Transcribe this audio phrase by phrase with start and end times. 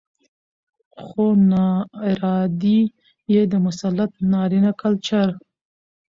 [1.05, 2.79] ؛خو ناارادي
[3.33, 5.29] يې د مسلط نارينه کلچر